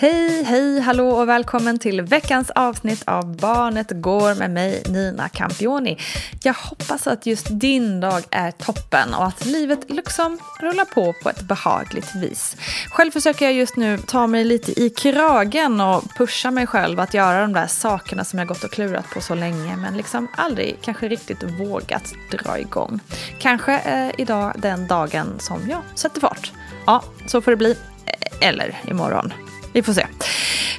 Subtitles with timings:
[0.00, 5.98] Hej, hej, hallå och välkommen till veckans avsnitt av Barnet går med mig, Nina Campioni.
[6.42, 11.30] Jag hoppas att just din dag är toppen och att livet liksom rullar på på
[11.30, 12.56] ett behagligt vis.
[12.90, 17.14] Själv försöker jag just nu ta mig lite i kragen och pusha mig själv att
[17.14, 20.78] göra de där sakerna som jag gått och klurat på så länge men liksom aldrig
[20.82, 23.00] kanske riktigt vågat dra igång.
[23.38, 26.52] Kanske är idag den dagen som jag sätter fart.
[26.86, 27.72] Ja, så får det bli.
[28.06, 29.32] E-, eller imorgon.
[29.72, 30.06] Vi får se.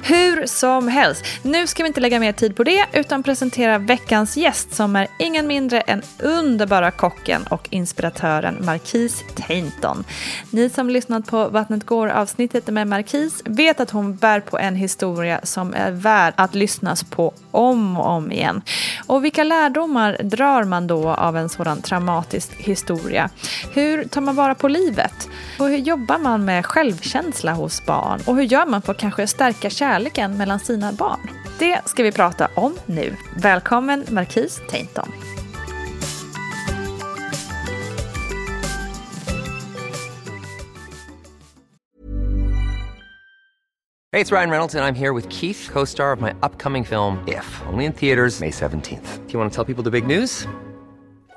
[0.04, 4.36] Hur som helst, nu ska vi inte lägga mer tid på det utan presentera veckans
[4.36, 10.04] gäst som är ingen mindre än underbara kocken och inspiratören Marquise Tainton.
[10.50, 15.40] Ni som lyssnat på Vattnet går-avsnittet med Marquise vet att hon bär på en historia
[15.42, 18.62] som är värd att lyssnas på om och om igen.
[19.06, 23.30] Och vilka lärdomar drar man då av en sådan traumatisk historia?
[23.72, 25.28] Hur tar man vara på livet?
[25.58, 28.20] Och hur jobbar man med självkänsla hos barn?
[28.26, 31.30] Och hur gör man på att kanske stärka kärleken mellan sina barn?
[31.58, 33.16] Det ska vi prata om nu.
[33.36, 35.12] Välkommen Marquis Tainton.
[44.14, 46.84] Hej, det är Ryan Reynolds och jag är här med Keith, co-star of my upcoming
[46.84, 49.26] film If, only in theaters May 17th.
[49.26, 50.46] Do you want to tell people the big news?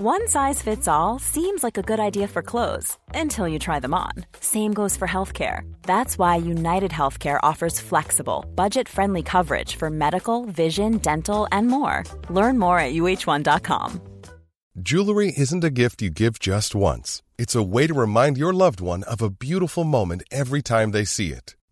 [0.00, 3.94] One size fits all seems like a good idea for clothes until you try them
[3.94, 4.12] on.
[4.38, 5.62] Same goes for healthcare.
[5.82, 12.04] That's why United Healthcare offers flexible, budget friendly coverage for medical, vision, dental, and more.
[12.30, 14.00] Learn more at uh1.com.
[14.80, 18.80] Jewelry isn't a gift you give just once, it's a way to remind your loved
[18.80, 21.56] one of a beautiful moment every time they see it.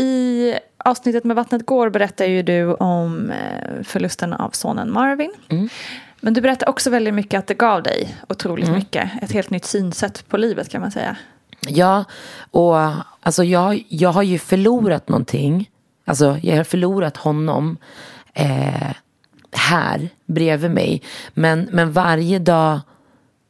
[0.00, 5.32] I avsnittet med Vattnet går berättar ju du om eh, förlusten av sonen Marvin.
[5.48, 5.68] Mm.
[6.20, 9.10] Men du berättar också väldigt mycket att det gav dig otroligt mycket.
[9.22, 11.16] Ett helt nytt synsätt på livet kan man säga.
[11.68, 12.04] Ja,
[12.50, 12.76] och
[13.20, 15.70] alltså jag, jag har ju förlorat någonting.
[16.04, 17.76] Alltså jag har förlorat honom
[18.34, 18.92] eh,
[19.52, 21.02] här bredvid mig.
[21.34, 22.80] Men, men varje dag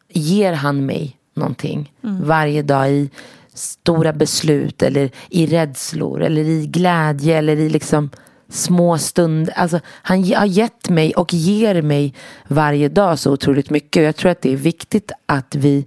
[0.09, 1.93] ger han mig någonting.
[2.01, 3.11] Varje dag i
[3.55, 8.11] stora beslut eller i rädslor eller i glädje eller i liksom
[8.49, 9.55] små stunder.
[9.57, 12.15] Alltså, han har gett mig och ger mig
[12.49, 14.01] varje dag så otroligt mycket.
[14.01, 15.87] Och jag tror att det är viktigt att vi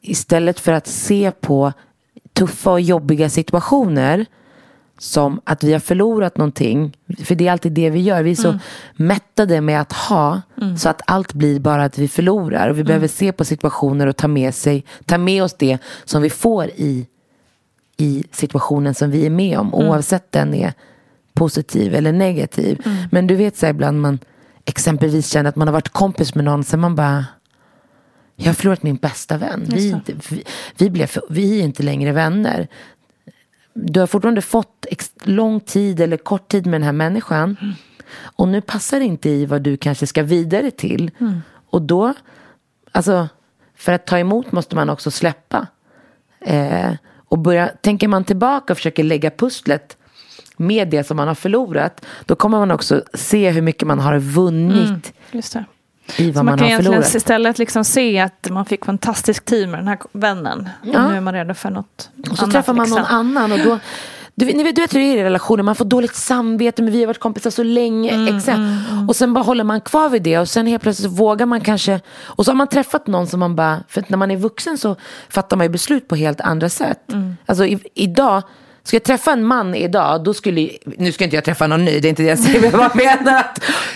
[0.00, 1.72] istället för att se på
[2.32, 4.26] tuffa och jobbiga situationer
[5.02, 6.96] som att vi har förlorat någonting.
[7.24, 8.22] För det är alltid det vi gör.
[8.22, 8.58] Vi är så
[8.94, 10.42] mättade med att ha
[10.78, 12.68] så att allt blir bara att vi förlorar.
[12.68, 16.22] Och vi behöver se på situationer och ta med, sig, ta med oss det som
[16.22, 17.06] vi får i,
[17.96, 19.74] i situationen som vi är med om.
[19.74, 20.72] Oavsett den är
[21.34, 22.82] positiv eller negativ.
[23.10, 24.18] Men du vet så här, ibland man
[24.64, 26.64] exempelvis känner att man har varit kompis med någon.
[26.64, 27.24] Så man bara
[28.36, 29.64] jag har förlorat min bästa vän.
[29.68, 30.44] Vi inte, vi,
[30.76, 32.68] vi, blev, vi är inte längre vänner.
[33.74, 34.86] Du har fortfarande fått
[35.22, 37.56] lång tid eller kort tid med den här människan.
[38.22, 41.10] Och nu passar det inte i vad du kanske ska vidare till.
[41.70, 42.14] Och då,
[42.92, 43.28] alltså,
[43.74, 45.66] för att ta emot måste man också släppa.
[46.40, 46.92] Eh,
[47.28, 49.96] och börja, tänker man tillbaka och försöker lägga pusslet
[50.56, 54.18] med det som man har förlorat, då kommer man också se hur mycket man har
[54.18, 55.64] vunnit det.
[56.16, 57.14] I vad Så man, man, kan har egentligen förlorat.
[57.14, 60.68] istället liksom se att man fick fantastisk tid med den här vännen.
[60.82, 61.04] Ja.
[61.04, 62.52] Och nu är man redo för något Och så annat.
[62.54, 63.16] träffar man någon liksom.
[63.16, 63.78] annan och då
[64.34, 66.92] du, ni vet, du vet hur det är i relationer, man får dåligt samvete men
[66.92, 68.10] vi har varit kompisar så länge.
[68.10, 68.58] Mm, exakt.
[69.08, 72.00] Och sen bara håller man kvar vid det och sen helt plötsligt vågar man kanske.
[72.20, 74.96] Och så har man träffat någon som man bara, för när man är vuxen så
[75.28, 77.12] fattar man ju beslut på helt andra sätt.
[77.12, 77.36] Mm.
[77.46, 78.42] Alltså i, idag,
[78.84, 82.00] ska jag träffa en man idag, då skulle, nu ska inte jag träffa någon ny,
[82.00, 83.46] det är inte det jag säger, men bara menar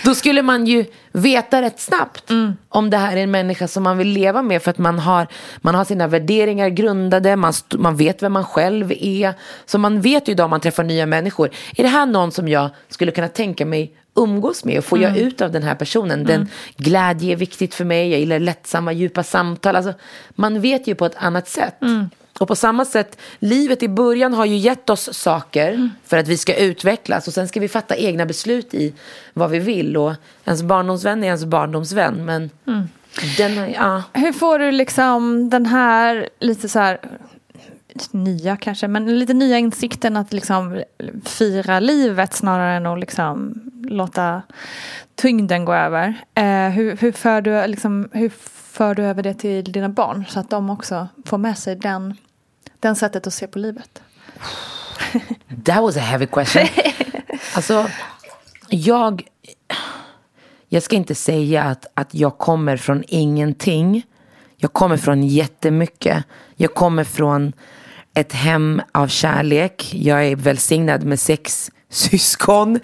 [0.05, 2.31] då skulle man ju veta rätt snabbt
[2.69, 5.27] om det här är en människa som man vill leva med för att man har,
[5.57, 9.33] man har sina värderingar grundade, man, man vet vem man själv är.
[9.65, 12.47] Så man vet ju idag om man träffar nya människor, är det här någon som
[12.47, 16.23] jag skulle kunna tänka mig umgås med och får jag ut av den här personen?
[16.23, 19.75] Den glädje är viktigt för mig, jag gillar lättsamma, djupa samtal.
[19.75, 19.93] Alltså,
[20.29, 21.75] man vet ju på ett annat sätt.
[22.39, 26.37] Och på samma sätt, livet i början har ju gett oss saker för att vi
[26.37, 28.93] ska utvecklas och sen ska vi fatta egna beslut i
[29.33, 29.97] vad vi vill.
[29.97, 30.13] Och
[30.45, 32.25] ens barndomsvän är ens barndomsvän.
[32.25, 32.49] Men
[33.37, 34.03] den, är- ja.
[34.13, 36.99] Hur får du liksom den här lite så här
[38.11, 40.83] nya kanske, men lite nya insikten att liksom
[41.25, 44.41] fira livet snarare än att liksom låta
[45.15, 46.13] tyngden gå över.
[46.35, 48.29] Eh, hur, hur, för du, liksom, hur
[48.71, 52.17] för du över det till dina barn så att de också får med sig den,
[52.79, 54.01] den sättet att se på livet?
[55.65, 56.67] That was a heavy question.
[57.55, 57.89] alltså,
[58.69, 59.27] jag,
[60.69, 64.05] jag ska inte säga att, att jag kommer från ingenting.
[64.57, 66.23] Jag kommer från jättemycket.
[66.55, 67.53] Jag kommer från
[68.13, 69.93] ett hem av kärlek.
[69.93, 72.79] Jag är välsignad med sex syskon.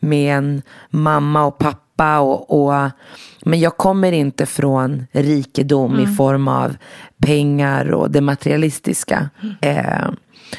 [0.00, 1.87] Med en mamma och pappa.
[2.00, 2.90] Och, och,
[3.44, 6.76] men jag kommer inte från rikedom i form av
[7.18, 9.30] pengar och det materialistiska.
[9.60, 10.10] Eh,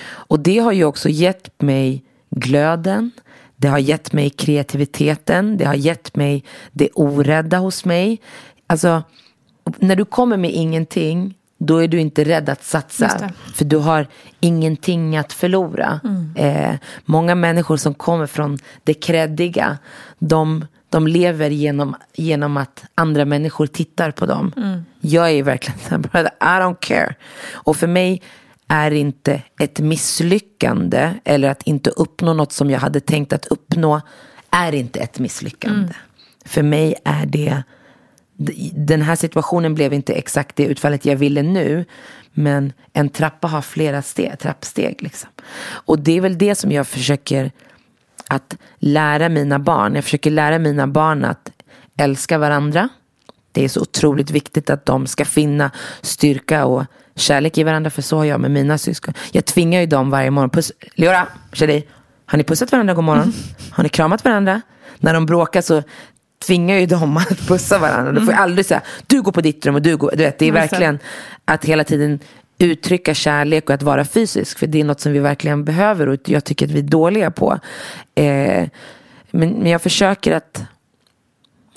[0.07, 3.11] och det har ju också gett mig glöden.
[3.55, 5.57] Det har gett mig kreativiteten.
[5.57, 8.21] Det har gett mig det orädda hos mig.
[8.67, 9.03] Alltså,
[9.79, 13.31] när du kommer med ingenting, då är du inte rädd att satsa.
[13.55, 14.07] För du har
[14.39, 15.99] ingenting att förlora.
[16.35, 16.75] Eh,
[17.05, 19.77] många människor som kommer från det kreddiga,
[20.19, 24.51] de, de lever genom, genom att andra människor tittar på dem.
[25.01, 27.15] Jag är verkligen så här, I don't care.
[27.51, 28.21] Och för mig
[28.67, 34.01] är inte ett misslyckande eller att inte uppnå något som jag hade tänkt att uppnå
[34.51, 35.93] är inte ett misslyckande.
[36.45, 37.63] För mig är det
[38.73, 41.85] den här situationen blev inte exakt det utfallet jag ville nu.
[42.33, 45.03] Men en trappa har flera steg, trappsteg.
[45.03, 45.29] Liksom.
[45.65, 47.51] Och det är väl det som jag försöker
[48.29, 49.95] att lära mina barn.
[49.95, 51.51] Jag försöker lära mina barn att
[51.97, 52.89] älska varandra.
[53.51, 55.71] Det är så otroligt viktigt att de ska finna
[56.01, 56.83] styrka och
[57.15, 57.89] kärlek i varandra.
[57.89, 59.13] För så har jag med mina syskon.
[59.31, 60.49] Jag tvingar ju dem varje morgon.
[60.49, 61.87] Puss, Leora, tjej
[62.29, 63.33] har ni pussat varandra god morgon?
[63.71, 64.61] Har ni kramat varandra?
[64.97, 65.83] När de bråkar så
[66.45, 68.11] tvingar ju dem att pussa varandra.
[68.11, 70.11] Du får ju aldrig säga, du går på ditt rum och du går.
[70.11, 70.99] Du vet, det är verkligen
[71.45, 72.19] att hela tiden
[72.59, 74.59] uttrycka kärlek och att vara fysisk.
[74.59, 77.31] För det är något som vi verkligen behöver och jag tycker att vi är dåliga
[77.31, 77.59] på.
[78.15, 78.69] Eh,
[79.31, 80.63] men, men jag försöker att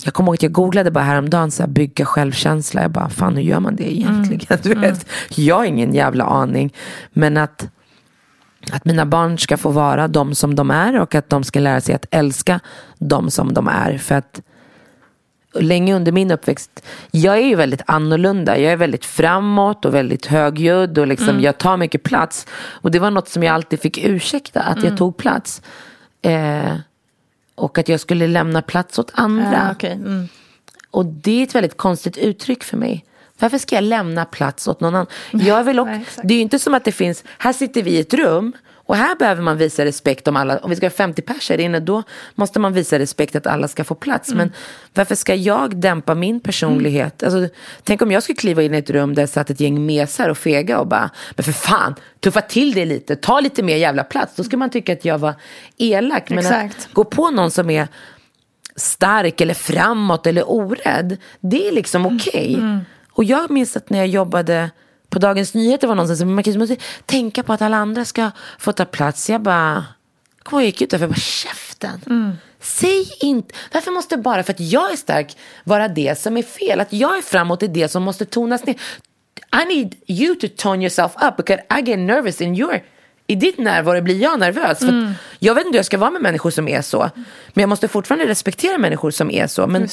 [0.05, 2.81] jag kommer ihåg att jag googlade bara häromdagen så här, bygga självkänsla.
[2.81, 4.59] Jag bara, fan hur gör man det egentligen?
[4.63, 6.73] Du vet, jag har ingen jävla aning.
[7.13, 7.69] Men att,
[8.71, 11.81] att mina barn ska få vara de som de är och att de ska lära
[11.81, 12.59] sig att älska
[12.99, 13.97] de som de är.
[13.97, 14.41] För att
[15.53, 18.57] länge under min uppväxt, jag är ju väldigt annorlunda.
[18.57, 22.47] Jag är väldigt framåt och väldigt högljudd och liksom, jag tar mycket plats.
[22.53, 25.61] Och det var något som jag alltid fick ursäkta, att jag tog plats.
[26.21, 26.75] Eh,
[27.55, 29.53] och att jag skulle lämna plats åt andra.
[29.53, 29.91] Ja, okej.
[29.91, 30.27] Mm.
[30.91, 33.05] Och det är ett väldigt konstigt uttryck för mig.
[33.39, 35.07] Varför ska jag lämna plats åt någon annan?
[35.31, 37.91] Jag vill också, Nej, det är ju inte som att det finns, här sitter vi
[37.91, 38.53] i ett rum
[38.85, 41.59] och här behöver man visa respekt om alla, om vi ska ha 50 pers här
[41.59, 42.03] inne då
[42.35, 44.29] måste man visa respekt att alla ska få plats.
[44.29, 44.37] Mm.
[44.37, 44.51] Men
[44.93, 47.23] varför ska jag dämpa min personlighet?
[47.23, 49.85] Alltså, tänk om jag skulle kliva in i ett rum där det satt ett gäng
[49.85, 53.77] mesar och fega och bara, men för fan, tuffa till det lite, ta lite mer
[53.77, 54.35] jävla plats.
[54.35, 55.33] Då skulle man tycka att jag var
[55.77, 56.29] elak.
[56.29, 56.77] Men Exakt.
[56.77, 57.87] att gå på någon som är
[58.75, 61.17] stark eller framåt eller orädd.
[61.39, 62.59] Det är liksom okej.
[63.11, 64.69] Och jag minns att när jag jobbade
[65.13, 68.71] på Dagens Nyheter var någon som man måste tänka på att alla andra ska få
[68.71, 69.29] ta plats.
[69.29, 69.85] Jag bara,
[70.43, 72.01] kom jag gick ut därför jag bara käften.
[72.59, 76.79] Säg inte, varför måste bara för att jag är stark vara det som är fel?
[76.79, 78.75] Att jag är framåt är det som måste tonas ner.
[79.63, 82.81] I need you to tone yourself up because I get nervous in your
[83.27, 84.79] i ditt närvaro blir jag nervös.
[84.79, 85.13] För Mm.
[85.39, 87.09] Jag vet inte hur jag ska vara med människor som är så.
[87.53, 89.67] Men jag måste fortfarande respektera människor som är så.
[89.67, 89.89] Men.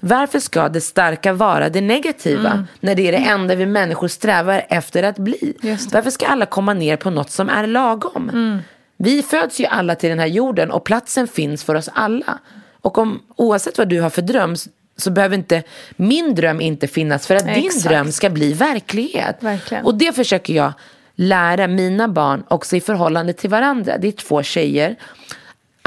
[0.00, 2.50] Varför ska det starka vara det negativa?
[2.50, 2.66] Mm.
[2.80, 5.54] När det är det enda vi människor strävar efter att bli.
[5.92, 8.60] Varför ska alla komma ner på något som är lagom?
[8.96, 12.38] Vi föds ju alla till den här jorden och platsen finns för oss alla.
[12.80, 14.56] Och om, oavsett vad du har för dröm
[14.96, 15.62] så behöver inte
[15.96, 17.84] min dröm inte finnas för att din Exakt.
[17.84, 19.36] dröm ska bli verklighet.
[19.40, 19.84] Verkligen.
[19.84, 20.72] Och det försöker jag
[21.14, 23.98] lära mina barn också i förhållande till varandra.
[23.98, 24.96] Det är två tjejer.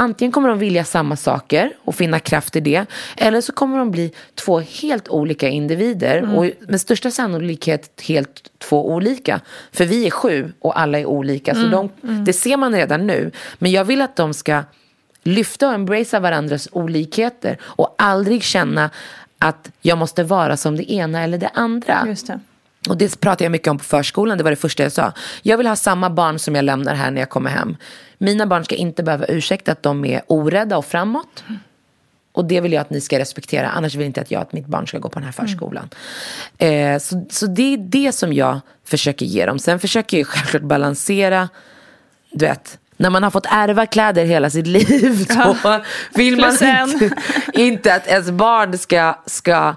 [0.02, 2.86] Antingen kommer de vilja samma saker och finna kraft i det.
[3.18, 6.38] Eller så kommer de bli två helt olika individer.
[6.38, 9.42] Och med största sannolikhet helt två olika.
[9.72, 11.56] För vi är sju och alla är olika.
[11.56, 11.90] Så de,
[12.26, 13.32] det ser man redan nu.
[13.60, 14.64] Men jag vill att de ska
[15.24, 17.58] lyfta och embracea varandras olikheter.
[17.62, 18.90] Och aldrig känna
[19.40, 22.04] att jag måste vara som det ena eller det andra.
[22.08, 22.40] Just det.
[22.90, 25.14] Och det pratar jag mycket om på förskolan, det var det första jag sa.
[25.42, 27.78] Jag vill ha samma barn som jag lämnar här när jag kommer hem.
[28.18, 31.44] Mina barn ska inte behöva ursäkta att de är orädda och framåt.
[32.34, 34.68] Och det vill jag att ni ska respektera, annars vill inte att jag att mitt
[34.68, 35.90] barn ska gå på den här förskolan.
[36.58, 39.60] Eh, så, så det är det som jag försöker ge dem.
[39.60, 41.50] Sen försöker jag självklart balansera,
[42.32, 45.28] du vet, när man har fått ärva kläder hela sitt liv
[45.64, 45.82] då
[46.14, 47.10] vill man inte,
[47.54, 49.76] inte att ens barn ska, ska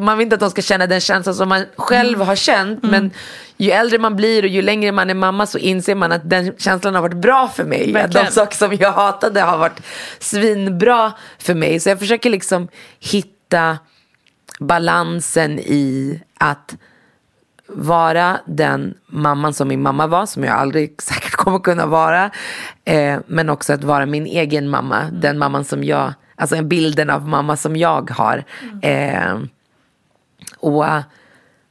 [0.00, 2.82] man vill inte att de ska känna den känslan som man själv har känt.
[2.82, 3.10] Men
[3.56, 6.52] ju äldre man blir och ju längre man är mamma så inser man att den
[6.58, 7.96] känslan har varit bra för mig.
[7.96, 9.80] Att de saker som jag hatade har varit
[10.18, 11.80] svinbra för mig.
[11.80, 12.68] Så jag försöker liksom
[13.00, 13.78] hitta
[14.60, 16.76] balansen i att
[17.68, 22.30] vara den mamman som min mamma var, som jag aldrig säkert kommer kunna vara.
[22.84, 27.28] Eh, men också att vara min egen mamma, den mamman som jag, alltså bilden av
[27.28, 28.44] mamma som jag har.
[28.82, 29.38] Eh,
[30.58, 30.84] och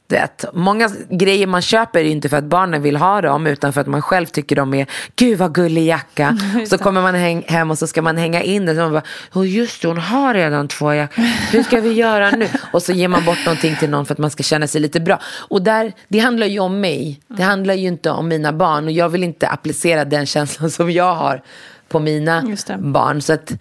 [0.08, 3.72] du vet, många grejer man köper är inte för att barnen vill ha dem utan
[3.72, 6.38] för att man själv tycker de är, gud vad gullig jacka.
[6.68, 8.76] så kommer man hem och så ska man hänga in den.
[8.76, 9.02] Så man bara,
[9.34, 11.22] oh just det, hon har redan två jackor.
[11.52, 12.48] Hur ska vi göra nu?
[12.72, 15.00] Och så ger man bort någonting till någon för att man ska känna sig lite
[15.00, 15.20] bra.
[15.48, 17.20] Och där, det handlar ju om mig.
[17.28, 18.84] Det handlar ju inte om mina barn.
[18.84, 21.42] Och jag vill inte applicera den känslan som jag har
[21.88, 22.76] på mina det.
[22.78, 23.22] barn.
[23.22, 23.52] Så att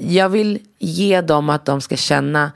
[0.00, 2.52] jag vill ge dem att de ska känna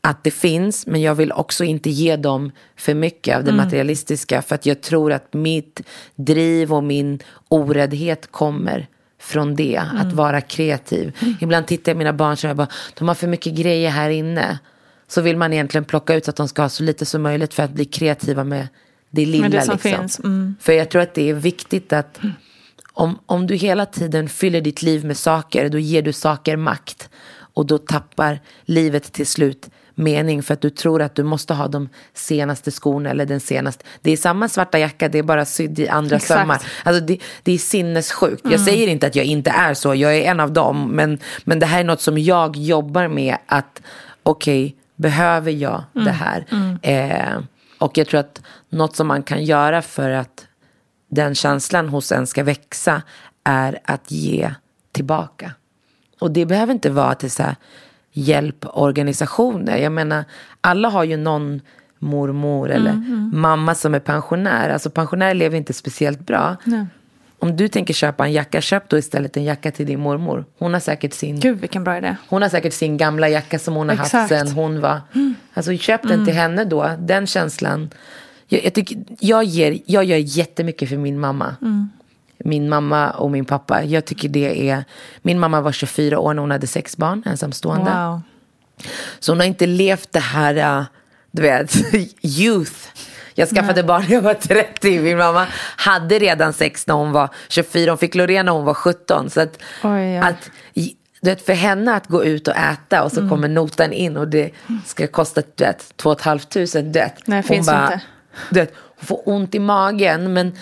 [0.00, 4.42] att det finns, men jag vill också inte ge dem för mycket av det materialistiska.
[4.42, 5.80] För att jag tror att mitt
[6.14, 7.18] driv och min
[7.48, 8.86] oräddhet kommer
[9.20, 11.16] från det, att vara kreativ.
[11.40, 12.68] Ibland tittar jag på mina barn och jag bara,
[12.98, 14.58] de har för mycket grejer här inne.
[15.08, 17.54] Så vill man egentligen plocka ut så att de ska ha så lite som möjligt
[17.54, 18.68] för att bli kreativa med
[19.10, 19.42] det lilla.
[19.42, 19.98] Med det som liksom.
[20.00, 20.54] finns, mm.
[20.60, 22.20] För jag tror att det är viktigt att
[23.00, 27.08] om, om du hela tiden fyller ditt liv med saker, då ger du saker makt.
[27.54, 31.68] Och då tappar livet till slut mening för att du tror att du måste ha
[31.68, 33.84] de senaste skorna eller den senaste.
[34.02, 36.30] Det är samma svarta jacka, det är bara sydd i andra Exakt.
[36.30, 36.42] Mm.
[36.42, 36.60] sömmar.
[36.84, 38.42] Alltså det, det är sinnessjukt.
[38.50, 40.90] Jag säger inte att jag inte är så, jag är en av dem.
[40.90, 43.82] Men, men det här är något som jag jobbar med att,
[44.22, 46.04] okej, behöver jag Mm.
[46.04, 46.44] det här?
[46.82, 47.42] Eh,
[47.78, 50.46] och jag tror att något som man kan göra för att
[51.10, 53.02] den känslan hos en ska växa
[53.44, 54.54] är att ge
[54.92, 55.52] tillbaka.
[56.20, 57.56] Och det behöver inte vara till så här
[58.12, 59.76] hjälporganisationer.
[59.76, 60.24] Jag menar,
[60.60, 61.60] alla har ju någon
[61.98, 62.92] mormor eller
[63.36, 64.70] mamma som är pensionär.
[64.70, 66.56] Alltså pensionärer lever inte speciellt bra.
[67.38, 70.44] Om du tänker köpa en jacka, köp då istället en jacka till din mormor.
[70.58, 72.16] Hon har säkert sin, Gud vilken bra idé.
[72.28, 74.28] hon har säkert sin gamla jacka som hon har haft Exakt.
[74.28, 75.00] sen hon var...
[75.54, 77.90] Alltså köp den till henne då, den känslan.
[78.52, 81.56] Jag, jag, tycker, jag, ger, jag gör jättemycket för min mamma.
[82.44, 83.84] Min mamma och min pappa.
[83.84, 84.84] Jag tycker det är...
[85.22, 87.90] Min mamma var 24 år när hon hade sex barn, ensamstående.
[87.90, 88.20] Wow.
[89.20, 90.84] Så hon har inte levt det här, äh,
[91.30, 91.74] du vet,
[92.22, 92.72] youth.
[93.34, 95.00] Jag skaffade barn när jag var 30.
[95.00, 97.90] Min mamma hade redan sex när hon var 24.
[97.90, 99.30] Hon fick Lorena när hon var 17.
[99.30, 100.16] Så att, Oj, oj.
[100.18, 100.50] att
[101.22, 103.30] du vet, för henne att gå ut och äta och så Mm.
[103.30, 104.50] kommer notan in och det
[104.86, 106.44] ska kosta du vet, 2 500.
[106.52, 107.26] Du vet.
[107.26, 108.00] Nej, Hon finns inte.
[108.50, 110.32] Du vet, hon får ont i magen.
[110.32, 110.52] Men,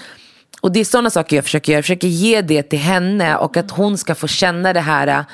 [0.61, 1.79] och det är sådana saker jag försöker göra.
[1.79, 5.25] Jag försöker ge det till henne och att hon ska få känna det här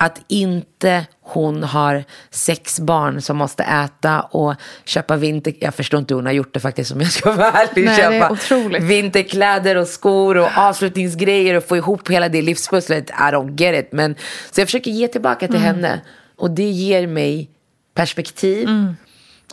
[0.00, 4.54] att inte hon har sex barn som måste äta och
[4.84, 5.54] köpa vinter...
[5.60, 7.84] Jag förstår inte hur hon har gjort det faktiskt om jag ska vara ärlig.
[7.84, 8.82] Nej, det är köpa otroligt.
[8.82, 13.10] vinterkläder och skor och avslutningsgrejer och få ihop hela det livspusslet.
[13.10, 13.92] I don't get it.
[13.92, 14.14] Men,
[14.52, 16.00] så jag försöker ge tillbaka till henne.
[16.36, 17.50] Och det ger mig
[17.94, 18.68] perspektiv.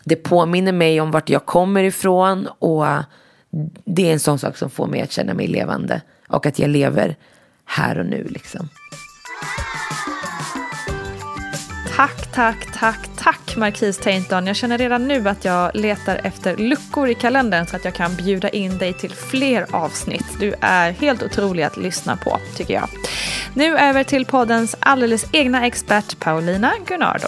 [0.07, 2.47] Det påminner mig om vart jag kommer ifrån.
[2.59, 2.85] Och
[3.85, 6.01] det är en sån sak som får mig att känna mig levande.
[6.27, 7.15] Och att jag lever
[7.65, 8.69] här och nu liksom.
[11.95, 14.47] Tack, tack, tack, tack Marquis Tainton.
[14.47, 18.15] Jag känner redan nu att jag letar efter luckor i kalendern så att jag kan
[18.15, 20.25] bjuda in dig till fler avsnitt.
[20.39, 22.89] Du är helt otrolig att lyssna på, tycker jag.
[23.53, 27.27] Nu över till poddens alldeles egna expert Paulina Gunnardo.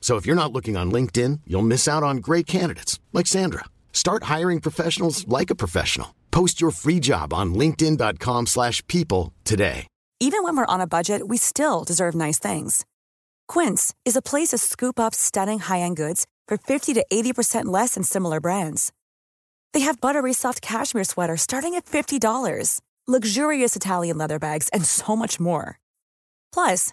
[0.00, 3.66] So if you're not looking on LinkedIn, you'll miss out on great candidates like Sandra.
[3.92, 6.16] Start hiring professionals like a professional.
[6.32, 9.86] Post your free job on linkedin.com/people today.
[10.22, 12.84] Even when we're on a budget, we still deserve nice things.
[13.48, 17.94] Quince is a place to scoop up stunning high-end goods for 50 to 80% less
[17.94, 18.92] than similar brands.
[19.72, 25.16] They have buttery soft cashmere sweaters starting at $50, luxurious Italian leather bags, and so
[25.16, 25.78] much more.
[26.52, 26.92] Plus,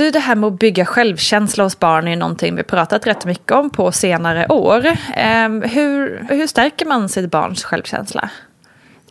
[0.00, 3.52] Du, det här med att bygga självkänsla hos barn är någonting vi pratat rätt mycket
[3.52, 4.96] om på senare år.
[5.16, 8.30] Ehm, hur, hur stärker man sitt barns självkänsla?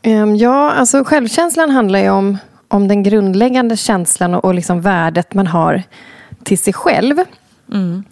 [0.03, 5.33] Um, ja, alltså självkänslan handlar ju om, om den grundläggande känslan och, och liksom värdet
[5.33, 5.83] man har
[6.43, 7.17] till sig själv.
[7.71, 8.03] Mm.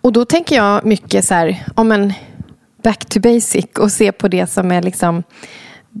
[0.00, 2.12] Och då tänker jag mycket så här, om en
[2.82, 5.22] back to basic och se på det som är liksom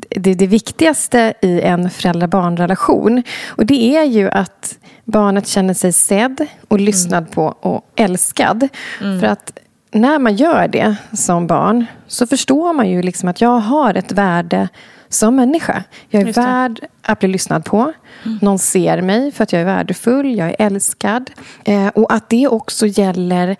[0.08, 3.22] det, det viktigaste i en föräldrar-barn-relation.
[3.48, 8.68] Och det är ju att barnet känner sig sedd och lyssnad på och älskad.
[9.00, 9.20] Mm.
[9.20, 9.58] För att
[9.90, 14.12] när man gör det som barn så förstår man ju liksom att jag har ett
[14.12, 14.68] värde
[15.08, 15.84] som människa.
[16.08, 17.92] Jag är värd att bli lyssnad på.
[18.40, 21.30] Någon ser mig för att jag är värdefull, jag är älskad.
[21.64, 23.56] Eh, och att det också gäller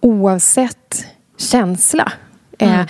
[0.00, 2.12] oavsett känsla.
[2.58, 2.80] Eh,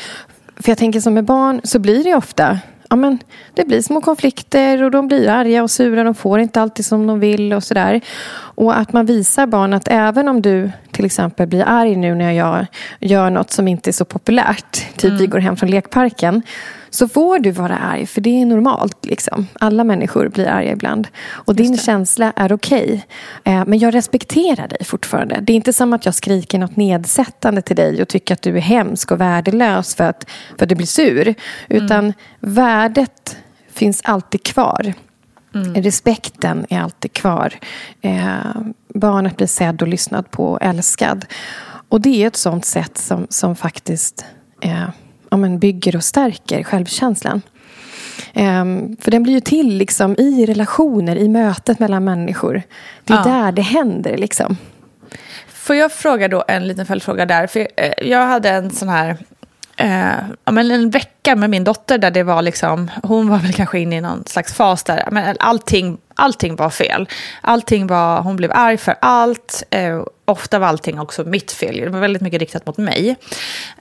[0.57, 2.59] för jag tänker som med barn så blir det ofta
[2.90, 3.18] Ja, men
[3.55, 6.05] det blir små konflikter och de blir arga och sura.
[6.05, 8.01] De får inte alltid som de vill och sådär.
[8.37, 12.33] Och att man visar barn att även om du till exempel blir arg nu när
[12.33, 12.66] jag
[13.01, 14.96] gör, något som inte är så populärt.
[14.96, 16.42] Typ vi går hem från lekparken.
[16.90, 19.07] Så får du vara arg, för det är normalt.
[19.07, 19.46] Liksom.
[19.61, 21.09] Alla människor blir arga ibland.
[21.29, 23.07] Och din känsla är okej.
[23.44, 25.40] Eh, men jag respekterar dig fortfarande.
[25.40, 28.57] Det är inte som att jag skriker något nedsättande till dig och tycker att du
[28.57, 31.35] är hemsk och värdelös för att, för att du blir sur.
[31.68, 33.37] Utan värdet
[33.72, 34.94] finns alltid kvar.
[35.74, 37.55] Respekten är alltid kvar.
[38.01, 38.61] Eh,
[38.94, 41.27] barnet blir sedd och lyssnad på och älskad.
[41.88, 44.24] Och det är ett sånt sätt som, som faktiskt
[44.62, 44.88] eh,
[45.30, 47.42] ja, men bygger och stärker självkänslan.
[48.32, 48.64] Eh,
[49.00, 52.62] för den blir ju till liksom, i relationer, i mötet mellan människor.
[53.04, 53.22] Det är Ja.
[53.24, 54.16] där det händer.
[54.16, 54.56] Liksom.
[55.48, 57.46] Får jag fråga då en liten följdfråga där?
[57.46, 59.16] För eh, jag hade en sån här...
[59.76, 60.12] Eh,
[60.44, 62.90] ja, men en vecka med min dotter där det var liksom...
[63.02, 67.09] Hon var väl kanske inne i någon slags fas där men allting, allting var fel.
[67.40, 68.20] Allting var...
[68.20, 69.62] Hon blev arg för allt.
[69.70, 71.81] Eh, ofta var allting också mitt fel.
[71.81, 73.16] Det var väldigt mycket riktat mot mig.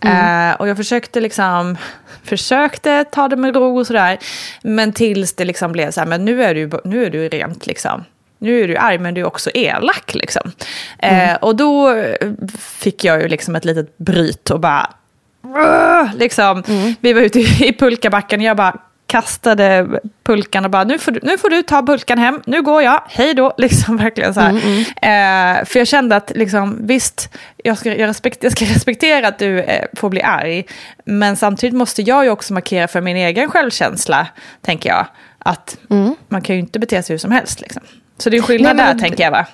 [0.02, 1.78] Eh, och jag försökte liksom...
[2.23, 4.17] Försökte ta det med ro och sådär.
[4.62, 7.67] Men tills det liksom blev så här, men nu är du, nu är du rent
[7.67, 8.04] liksom
[8.39, 10.13] nu är du arg men du är också elak.
[10.13, 10.52] Liksom.
[11.00, 12.15] Eh, och då eh,
[12.60, 14.89] fick jag ju liksom ett litet bryt och bara...
[16.15, 16.63] Liksom,
[17.00, 18.78] Vi var ute i pulkabacken och jag bara...
[19.08, 22.82] kastade pulkan och bara nu får, du, nu får du ta pulkan hem, nu går
[22.82, 23.54] jag, hej då.
[23.58, 24.80] Liksom verkligen så mm, mm.
[24.80, 27.30] Eh, för jag kände att liksom, visst,
[27.63, 30.65] jag ska, jag, respekt, jag ska respektera att du eh, får bli arg.
[31.06, 34.28] Men samtidigt måste jag ju också markera för min egen självkänsla,
[34.62, 35.08] tänker jag.
[35.39, 36.15] Att mm.
[36.28, 37.62] man kan ju inte bete sig hur som helst.
[37.62, 37.84] Liksom.
[38.17, 39.46] Så det är skillnad Nej, men, där, tänker jag va?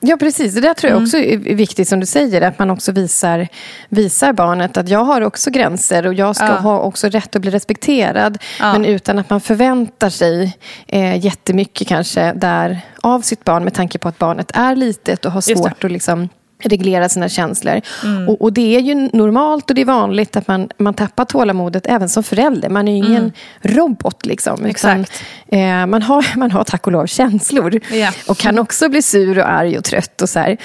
[0.00, 0.54] Ja, precis.
[0.54, 1.04] Det där tror jag mm.
[1.04, 2.42] också är viktigt som du säger.
[2.42, 3.48] Att man också visar,
[3.88, 6.56] visar barnet att jag har också gränser och jag ska ja.
[6.56, 8.38] ha också rätt att bli respekterad.
[8.60, 8.72] Ja.
[8.72, 13.98] Men utan att man förväntar sig eh, jättemycket kanske där av sitt barn med tanke
[13.98, 16.28] på att barnet är litet och har svårt att liksom
[16.62, 17.80] reglera sina känslor.
[18.04, 18.28] Mm.
[18.28, 21.86] Och, och, det är ju normalt och det är vanligt att man, man tappar tålamodet
[21.86, 22.68] även som förälder.
[22.68, 23.32] Man är ju ingen mm.
[23.62, 24.26] robot.
[24.26, 25.06] Liksom, utan,
[25.48, 27.80] eh, man, har, man har tack och lov känslor.
[27.92, 28.14] Yeah.
[28.28, 30.22] Och kan också bli sur och arg och trött.
[30.22, 30.56] Och så mm.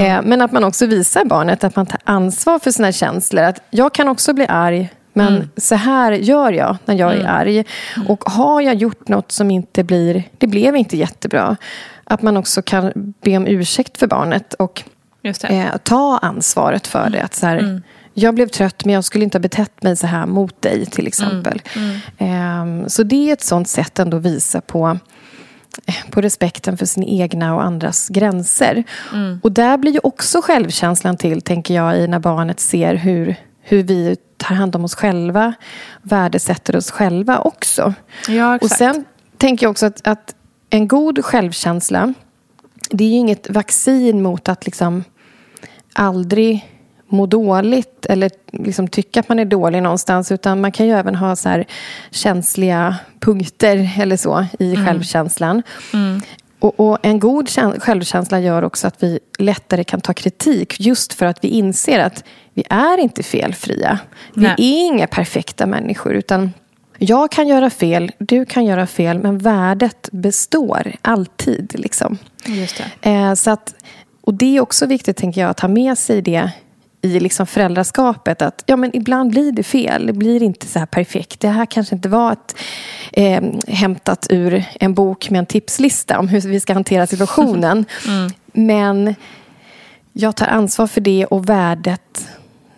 [0.00, 3.42] eh, men att man också visar barnet att man tar ansvar för sina känslor.
[3.42, 4.88] Att jag kan också bli arg.
[5.16, 5.48] Men mm.
[5.56, 7.34] så här gör jag när jag är mm.
[7.34, 7.64] arg.
[7.96, 8.08] Mm.
[8.08, 11.56] Och har jag gjort något som inte blir, det blev inte jättebra.
[12.04, 14.54] Att man också kan be om ursäkt för barnet.
[14.54, 14.82] Och
[15.24, 17.22] Eh, ta ansvaret för det.
[17.22, 17.82] Att så här, mm.
[18.14, 21.06] Jag blev trött men jag skulle inte ha betett mig så här mot dig till
[21.06, 21.62] exempel.
[21.76, 21.96] Mm.
[22.18, 22.82] Mm.
[22.82, 24.98] Eh, så det är ett sånt sätt ändå att visa på
[25.86, 28.84] eh, på respekten för sina egna och andras gränser.
[29.12, 29.40] Mm.
[29.42, 33.82] Och där blir ju också självkänslan till, tänker jag, i när barnet ser hur, hur
[33.82, 35.54] vi tar hand om oss själva,
[36.02, 37.94] värdesätter oss själva också.
[38.28, 39.04] Ja, och sen
[39.38, 40.34] tänker jag också att, att
[40.70, 42.14] en god självkänsla,
[42.90, 45.04] det är ju inget vaccin mot att liksom
[45.94, 46.70] aldrig
[47.08, 50.32] må dåligt eller liksom tycka att man är dålig någonstans.
[50.32, 51.64] Utan man kan ju även ha så här
[52.10, 54.86] känsliga punkter eller så i mm.
[54.86, 55.62] självkänslan.
[55.92, 56.20] Mm.
[56.58, 60.80] Och, och, en god självkänsla gör också att vi lättare kan ta kritik.
[60.80, 63.98] Just för att vi inser att vi är inte felfria.
[64.34, 64.54] Vi Nej.
[64.58, 66.14] är inga perfekta människor.
[66.14, 66.52] Utan
[66.98, 69.18] jag kan göra fel, du kan göra fel.
[69.18, 71.72] Men värdet består alltid.
[71.74, 72.18] Liksom.
[72.46, 73.10] Just det.
[73.10, 73.74] Eh, så att
[74.24, 76.50] och det är också viktigt, tänker jag, att ha med sig det
[77.02, 78.42] i liksom föräldraskapet.
[78.42, 80.06] Att ja, men ibland blir det fel.
[80.06, 81.40] Det blir inte så här perfekt.
[81.40, 82.56] Det här kanske inte var ett,
[83.12, 87.84] eh, hämtat ur en bok med en tipslista om hur vi ska hantera situationen.
[88.06, 88.30] Mm.
[88.52, 89.14] Men
[90.12, 92.28] jag tar ansvar för det och värdet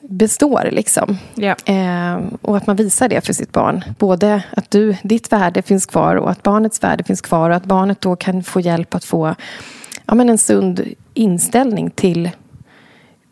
[0.00, 0.68] består.
[0.72, 1.18] Liksom.
[1.36, 2.14] Yeah.
[2.14, 3.84] Eh, och att man visar det för sitt barn.
[3.98, 7.50] Både att du, ditt värde finns kvar och att barnets värde finns kvar.
[7.50, 9.34] Och att barnet då kan få hjälp att få
[10.06, 12.30] ja, men en sund inställning till,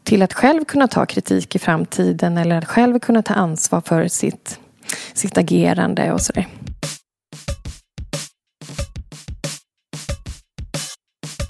[0.02, 4.08] till att själv kunna ta kritik i framtiden eller att själv kunna ta ansvar för
[4.08, 4.58] sitt,
[5.14, 6.46] sitt agerande och sådär.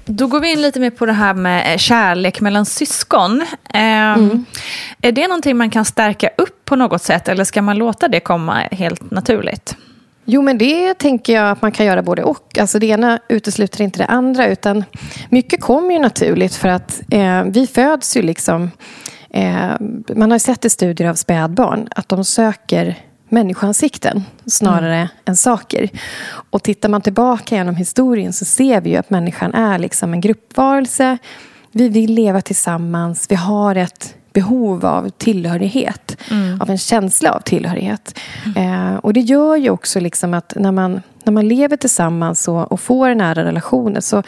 [0.06, 3.40] Då går vi in lite mer på det här med kärlek mellan syskon.
[3.74, 4.44] Eh, mm.
[5.02, 8.20] Är det någonting man kan stärka upp på något sätt eller ska man låta det
[8.20, 9.76] komma helt naturligt?
[10.24, 12.58] Jo, men det tänker jag att man kan göra både och.
[12.58, 14.46] Alltså det ena utesluter inte det andra.
[14.46, 14.84] utan
[15.28, 18.70] Mycket kommer ju naturligt för att eh, vi föds ju liksom...
[19.30, 19.72] Eh,
[20.14, 25.08] man har sett i studier av spädbarn att de söker människoansikten snarare mm.
[25.24, 25.88] än saker.
[26.50, 30.20] Och tittar man tillbaka genom historien så ser vi ju att människan är liksom en
[30.20, 31.18] gruppvarelse.
[31.72, 33.26] Vi vill leva tillsammans.
[33.30, 36.16] Vi har ett behov av tillhörighet.
[36.30, 36.60] Mm.
[36.60, 38.20] Av en känsla av tillhörighet.
[38.56, 38.92] Mm.
[38.92, 42.72] Eh, och det gör ju också liksom att när man, när man lever tillsammans och,
[42.72, 44.22] och får nära relationer så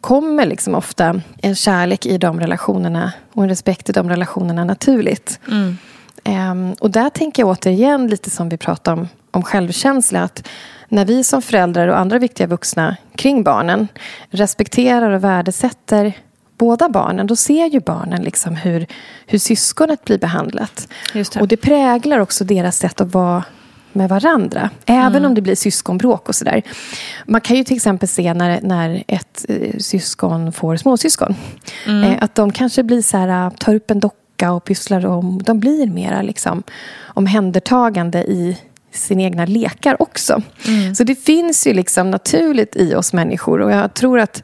[0.00, 5.40] kommer liksom ofta en kärlek i de relationerna och en respekt i de relationerna naturligt.
[5.48, 5.76] Mm.
[6.24, 10.22] Eh, och där tänker jag återigen lite som vi pratade om, om självkänsla.
[10.22, 10.48] Att
[10.88, 13.88] när vi som föräldrar och andra viktiga vuxna kring barnen
[14.30, 16.12] respekterar och värdesätter
[16.60, 18.86] båda barnen, då ser ju barnen liksom hur,
[19.26, 20.88] hur syskonet blir behandlat.
[21.12, 21.36] Det.
[21.36, 23.44] Och det präglar också deras sätt att vara
[23.92, 24.70] med varandra.
[24.86, 25.24] Även mm.
[25.24, 26.62] om det blir syskonbråk och sådär.
[27.26, 31.34] Man kan ju till exempel se när, när ett eh, syskon får småsyskon.
[31.86, 32.04] Mm.
[32.04, 35.42] Eh, att de kanske blir så här, tar upp en docka och pysslar om.
[35.42, 36.62] De blir mera liksom,
[37.04, 38.56] omhändertagande i
[38.92, 40.42] sina egna lekar också.
[40.68, 40.94] Mm.
[40.94, 43.60] Så det finns ju liksom naturligt i oss människor.
[43.60, 44.42] Och jag tror att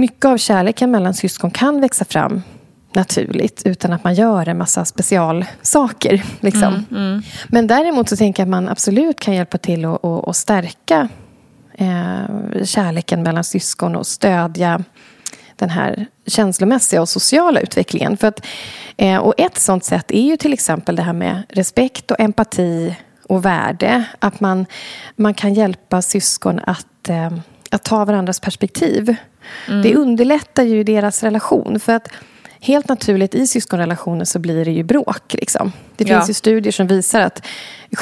[0.00, 2.42] mycket av kärleken mellan syskon kan växa fram
[2.92, 6.24] naturligt utan att man gör en massa specialsaker.
[6.40, 6.74] Liksom.
[6.74, 7.22] Mm, mm.
[7.48, 11.08] Men däremot så tänker jag att man absolut kan hjälpa till att, att, att stärka
[11.74, 14.84] eh, kärleken mellan syskon och stödja
[15.56, 18.16] den här känslomässiga och sociala utvecklingen.
[18.16, 18.46] För att,
[18.96, 22.96] eh, och ett sånt sätt är ju till exempel det här med respekt och empati
[23.28, 24.04] och värde.
[24.18, 24.66] Att man,
[25.16, 27.30] man kan hjälpa syskon att, eh,
[27.70, 29.14] att ta varandras perspektiv.
[29.68, 29.82] Mm.
[29.82, 31.80] Det underlättar ju deras relation.
[31.80, 32.08] För att
[32.60, 35.34] helt naturligt i syskonrelationer så blir det ju bråk.
[35.34, 35.72] Liksom.
[35.96, 36.28] Det finns Ja.
[36.28, 37.46] ju studier som visar att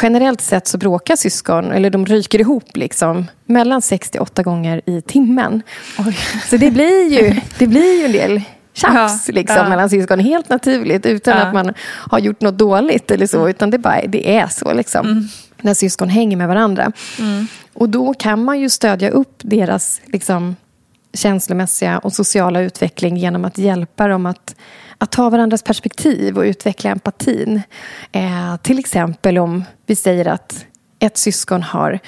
[0.02, 4.80] generellt sett så bråkar syskon, eller de ryker ihop liksom, mellan 6 till 8 gånger
[4.86, 5.62] i timmen.
[6.50, 8.42] Så det blir ju, det blir ju en del
[8.74, 9.68] tjafs Ja, liksom, ja.
[9.68, 10.18] mellan syskon.
[10.18, 11.42] Helt naturligt, utan Ja.
[11.44, 11.74] att man
[12.10, 13.48] har gjort något dåligt eller så.
[13.48, 15.28] Utan det, bara, det är så liksom.
[15.62, 16.92] När syskon hänger med varandra.
[17.74, 20.56] Och då kan man ju stödja upp deras liksom,
[21.12, 24.54] känslomässiga och sociala utveckling genom att hjälpa dem att,
[24.98, 27.62] att ta varandras perspektiv och utveckla empatin.
[28.12, 30.64] Eh, till exempel om vi säger att
[30.98, 31.98] ett syskon har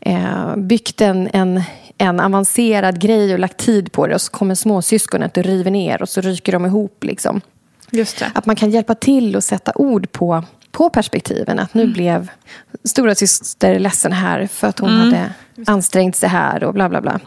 [0.00, 1.62] eh, byggt en, en,
[1.98, 6.02] en avancerad grej och lagt tid på det och så kommer småsyskonet och river ner
[6.02, 7.04] och så ryker de ihop.
[7.04, 7.40] Liksom.
[8.34, 10.44] Att man kan hjälpa till och sätta ord på,
[10.80, 11.58] på perspektiven.
[11.58, 12.30] Att nu blev
[12.84, 15.32] stora syster ledsen här för att hon hade
[15.66, 17.20] ansträngt sig här och bla bla bla.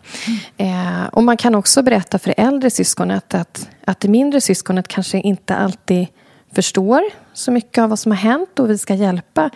[0.57, 4.87] Eh, och man kan också berätta för det äldre syskonet att, att det mindre syskonet
[4.87, 6.07] kanske inte alltid
[6.55, 7.01] förstår
[7.33, 9.49] så mycket av vad som har hänt och vi ska hjälpa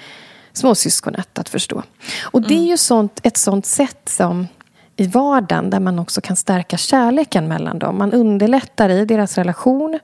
[0.53, 1.83] småsyskonet att förstå.
[2.23, 4.47] Och det är ju sånt, ett sånt sätt som
[4.95, 7.97] i vardagen där man också kan stärka kärleken mellan dem.
[7.97, 9.99] Man underlättar i deras relation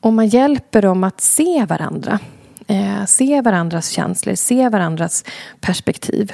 [0.00, 2.18] och man hjälper dem att se varandra.
[2.66, 5.24] Eh, se varandras känslor, se varandras
[5.60, 6.32] perspektiv.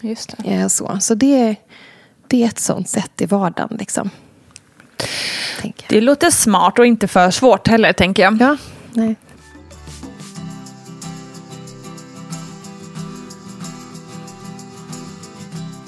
[0.00, 0.54] Just det.
[0.54, 1.56] Eh, så så det,
[2.26, 3.76] det är ett sånt sätt i vardagen.
[3.78, 4.10] Liksom.
[5.88, 8.40] Det låter smart och inte för svårt heller, tänker jag.
[8.40, 8.56] Ja,
[8.92, 9.16] nej.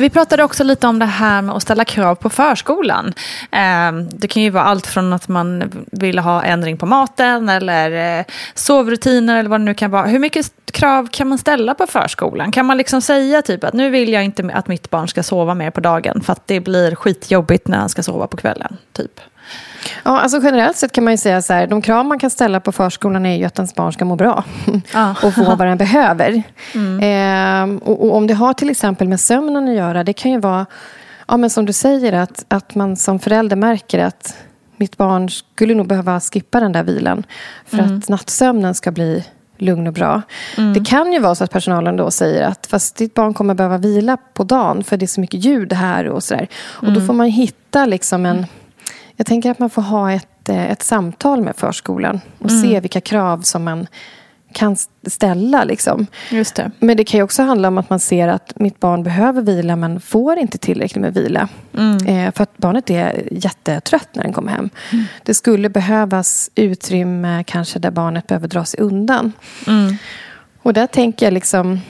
[0.01, 3.13] Vi pratade också lite om det här med att ställa krav på förskolan.
[3.51, 8.19] Ehm, det kan ju vara allt från att man vill ha ändring på maten eller
[8.19, 10.07] eh, sovrutiner eller vad det nu kan vara.
[10.07, 12.53] Hur mycket krav kan man ställa på förskolan?
[12.53, 15.55] Kan man liksom säga typ att nu vill jag inte att mitt barn ska sova
[15.55, 18.77] mer på dagen för att det blir skitjobbigt när han ska sova på kvällen?
[18.93, 19.21] Typ.
[20.03, 22.61] Ja, alltså generellt sett kan man ju säga så här, de krav man kan ställa
[22.61, 24.45] på förskolan är ju att ens barn ska må bra
[24.93, 25.15] Ja.
[25.23, 26.43] och få vad den behöver.
[27.03, 30.41] Ehm, och, och om det har till exempel med sömnen att göra, det kan ju
[30.41, 30.67] vara,
[31.29, 34.37] ja, men som du säger, att, att man som förälder märker att
[34.77, 37.27] mitt barn skulle nog behöva skippa den där vilan
[37.67, 39.25] för att nattsömnen ska bli
[39.61, 40.23] lugn och bra.
[40.75, 43.79] Det kan ju vara så att personalen då säger att fast ditt barn kommer behöva
[43.79, 46.49] vila på dagen för det är så mycket ljud här och sådär.
[46.55, 48.47] Och då får man hitta liksom en
[49.21, 53.01] jag tänker att man får ha ett, eh, ett samtal med förskolan och se vilka
[53.01, 53.87] krav som man
[54.53, 55.65] kan ställa.
[55.65, 56.07] Liksom.
[56.31, 56.71] Det.
[56.79, 59.77] Men det kan ju också handla om att man ser att mitt barn behöver vila
[59.77, 61.49] men får inte tillräckligt med vila.
[62.07, 64.71] Eh, för att barnet är jättetrött när den kommer hem.
[65.23, 69.33] Det skulle behövas utrymme kanske där barnet behöver dra sig undan.
[70.63, 71.81] Och där tänker jag liksom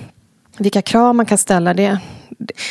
[0.58, 1.74] vilka krav man kan ställa.
[1.74, 1.98] Det,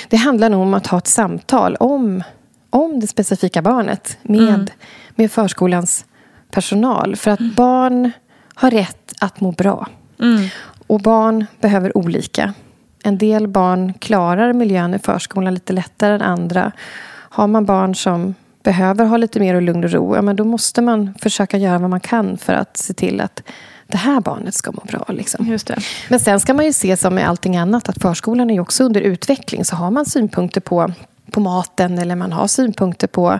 [0.09, 2.23] det handlar nog om att ha ett samtal om,
[2.69, 4.71] om det specifika barnet med,
[5.15, 6.05] med förskolans
[6.51, 7.15] personal.
[7.15, 8.11] För att barn
[8.59, 9.87] har rätt att må bra.
[10.87, 12.53] Och barn behöver olika.
[13.03, 16.71] En del barn klarar miljön i förskolan lite lättare än andra.
[17.07, 20.81] Har man barn som behöver ha lite mer lugn och ro, ja, men då måste
[20.81, 23.43] man försöka göra vad man kan för att se till att
[23.87, 25.05] det här barnet ska må bra.
[25.09, 25.47] Liksom.
[25.47, 25.77] Just det.
[26.09, 29.01] Men sen ska man ju se som med allting annat att förskolan är också under
[29.01, 29.65] utveckling.
[29.65, 30.91] Så har man synpunkter på
[31.31, 33.39] på maten eller man har synpunkter på,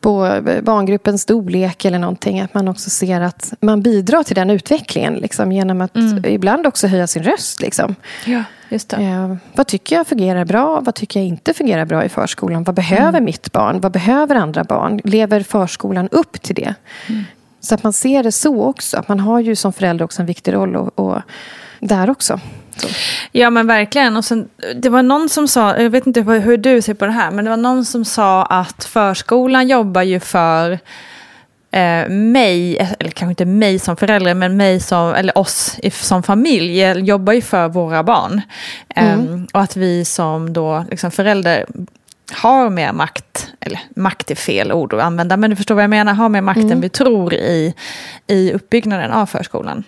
[0.00, 2.40] på barngruppens storlek eller någonting.
[2.40, 6.86] Att man också ser att man bidrar till den utvecklingen liksom, genom att ibland också
[6.86, 7.60] höja sin röst.
[7.60, 7.94] Liksom.
[8.26, 8.92] Ja, just.
[8.92, 10.80] Eh, vad tycker jag fungerar bra?
[10.80, 12.64] Vad tycker jag inte fungerar bra i förskolan?
[12.64, 13.80] Vad behöver mitt barn?
[13.80, 15.00] Vad behöver andra barn?
[15.04, 16.74] Lever förskolan upp till det?
[17.60, 18.96] Så att man ser det så också.
[18.96, 21.22] Att man har ju som förälder också en viktig roll och, och
[21.80, 22.40] där också.
[22.76, 22.88] Så.
[23.32, 24.16] Ja men verkligen.
[24.16, 27.12] Och sen, det var någon som sa, jag vet inte hur du ser på det
[27.12, 30.78] här, men det var någon som sa att förskolan jobbar ju för
[31.70, 36.82] eh, mig, eller kanske inte mig som förälder, men mig som, eller oss som familj
[36.82, 38.40] jobbar ju för våra barn.
[38.94, 41.66] Em, och att vi som då liksom förälder
[42.32, 45.90] har mer makt, eller makt är fel ord att använda, men du förstår vad jag
[45.90, 47.74] menar, har mer makt än vi tror i,
[48.26, 49.84] i uppbyggnaden av förskolan.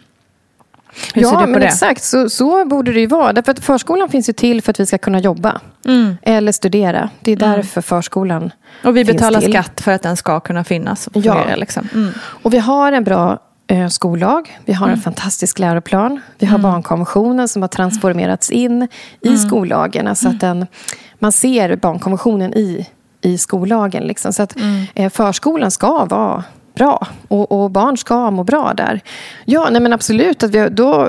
[1.15, 1.67] Hur ja, men det?
[1.67, 2.03] exakt.
[2.05, 3.33] Så, så borde det ju vara.
[3.33, 5.61] Därför att förskolan finns ju till för att vi ska kunna jobba.
[5.87, 6.17] Mm.
[6.23, 7.11] Eller studera.
[7.21, 8.51] Det är därför förskolan
[8.85, 9.53] Och vi betalar till.
[9.53, 11.45] skatt för att den ska kunna finnas och Ja.
[11.57, 11.89] Liksom.
[11.95, 12.13] Mm.
[12.19, 14.59] Och vi har en bra eh, skollag.
[14.65, 16.21] Vi har en fantastisk läroplan.
[16.39, 18.89] Vi har barnkonventionen som har transformerats in
[19.21, 20.07] i skollagen.
[20.07, 20.67] Alltså att den,
[21.19, 22.87] man ser barnkonventionen i,
[23.23, 24.03] i skollagen.
[24.03, 24.33] Liksom.
[24.33, 24.57] Så att
[24.95, 27.07] eh, förskolan ska vara bra.
[27.29, 29.01] Och, och barn ska må bra där.
[29.45, 30.43] Ja, nej men absolut.
[30.43, 31.09] Att vi, då,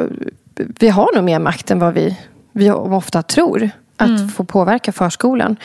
[0.56, 2.18] vi har nog mer makt än vad vi,
[2.52, 3.70] vi ofta tror.
[3.98, 5.56] Att få påverka förskolan.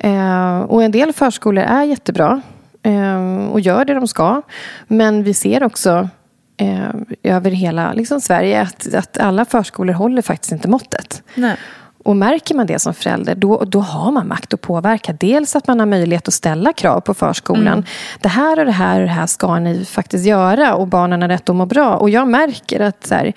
[0.00, 2.42] Eh, och en del förskolor är jättebra.
[2.82, 4.42] eh, Och gör det de ska.
[4.86, 6.08] Men vi ser också
[6.56, 6.88] eh,
[7.22, 11.22] över hela liksom, Sverige att, att alla förskolor håller faktiskt inte måttet.
[11.34, 11.56] Nej.
[12.08, 15.12] Och märker man det som förälder, då, då har man makt att påverka.
[15.12, 17.66] Dels att man har möjlighet att ställa krav på förskolan.
[17.66, 17.84] Mm.
[18.20, 21.28] Det här och det här och det här ska ni faktiskt göra och barnen har
[21.28, 21.96] rätt att må bra.
[21.96, 23.32] Och jag märker att så här,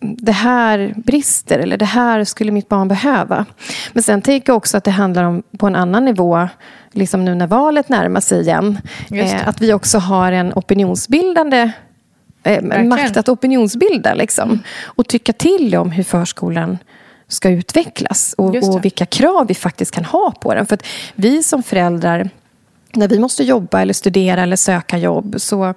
[0.00, 3.46] det här brister eller det här skulle mitt barn behöva.
[3.92, 6.48] Men sen tänker jag också att det handlar om på en annan nivå,
[6.92, 8.78] liksom nu när valet närmar sig igen,
[9.10, 11.70] eh, att vi också har en opinionsbildande
[12.42, 14.62] eh, makt att opinionsbilda liksom, mm.
[14.84, 16.78] och tycka till om hur förskolan
[17.28, 20.66] ska utvecklas och, och, vilka krav vi faktiskt kan ha på den.
[20.66, 22.30] För att vi som föräldrar,
[22.92, 25.74] när vi måste jobba eller studera eller söka jobb så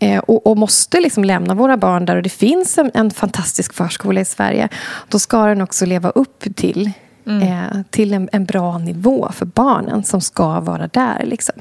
[0.00, 3.72] eh, och, och, måste liksom lämna våra barn där och det finns en, en, fantastisk
[3.72, 4.68] förskola i Sverige
[5.08, 6.92] då ska den också leva upp till
[7.26, 7.42] Mm.
[7.42, 11.24] Eh, till en, en, bra nivå för barnen som ska vara där.
[11.24, 11.54] Liksom.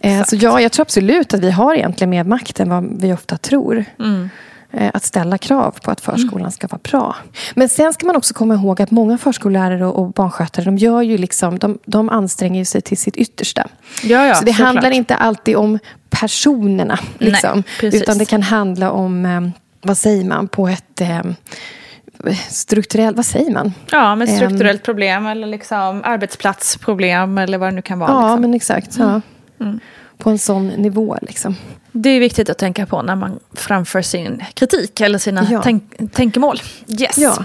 [0.00, 3.12] Eh, så ja, jag tror absolut att vi har egentligen mer makt än vad vi
[3.12, 3.84] ofta tror.
[3.98, 4.30] Mm.
[4.78, 6.50] Eh, att ställa krav på att förskolan mm.
[6.50, 7.16] ska vara bra.
[7.54, 11.18] Men sen ska man också komma ihåg att många förskollärare och barnskötare de, gör ju
[11.18, 13.68] liksom, de, de anstränger sig till sitt yttersta.
[14.02, 15.78] Ja, ja, så det så handlar inte alltid om
[16.10, 16.98] personerna.
[17.18, 19.40] Liksom, Nej, utan det kan handla om, eh,
[19.82, 21.22] vad säger man, på ett eh,
[22.48, 23.72] strukturellt, vad säger man?
[23.90, 28.10] Ja, men strukturellt problem eller liksom arbetsplatsproblem eller vad det nu kan vara.
[28.10, 28.40] Ja, liksom.
[28.40, 28.96] men exakt.
[28.98, 29.20] Ja.
[29.60, 29.80] Mm.
[30.18, 31.56] På en sån nivå liksom.
[31.98, 35.60] Det är viktigt att tänka på när man framför sin kritik eller sina ja.
[35.64, 36.60] tänk tänkemål.
[37.00, 37.18] Yes.
[37.18, 37.44] Ja.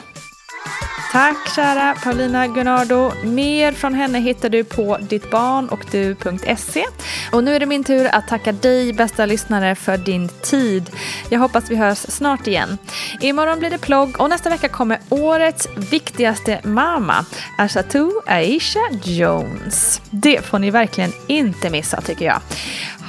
[1.11, 3.11] Tack kära Paulina Gunnardo.
[3.23, 6.85] Mer från henne hittar du på dittbarnochdu.se.
[7.31, 10.89] Och nu är det min tur att tacka dig bästa lyssnare för din tid.
[11.29, 12.77] Jag hoppas vi hörs snart igen.
[13.21, 17.25] Imorgon blir det plogg och nästa vecka kommer årets viktigaste mamma,
[17.57, 20.01] Ashatu Aisha Jones.
[20.09, 22.41] Det får ni verkligen inte missa tycker jag.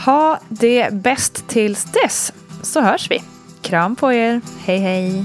[0.04, 3.22] Ha det bäst tills dess så hörs vi.
[3.62, 4.40] Kram på er.
[4.64, 5.24] Hej hej.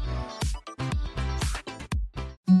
[2.51, 2.60] Thank you.